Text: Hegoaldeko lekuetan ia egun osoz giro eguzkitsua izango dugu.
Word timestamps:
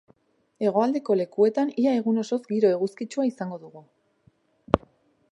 Hegoaldeko 0.67 1.17
lekuetan 1.17 1.73
ia 1.83 1.91
egun 1.97 2.17
osoz 2.21 2.39
giro 2.47 2.71
eguzkitsua 2.77 3.27
izango 3.33 3.59
dugu. 3.67 3.85